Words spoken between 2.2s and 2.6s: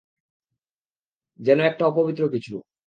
কিছু।